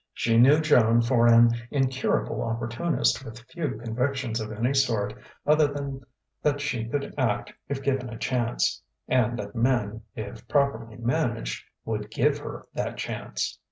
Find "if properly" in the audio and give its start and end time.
10.15-10.95